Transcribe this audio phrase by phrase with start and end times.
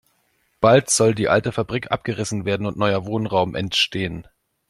[0.61, 4.27] Bald soll die alte Fabrik abgerissen werden und neuer Wohnraum entstehen.